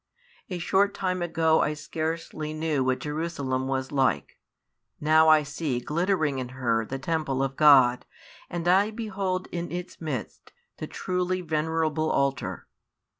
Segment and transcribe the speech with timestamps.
[0.49, 4.39] A short time ago I scarcely knew what Jerusalem was like;
[4.99, 8.07] now I see glittering in her the temple of God,
[8.49, 12.67] and I behold in its midst the truly venerable altar.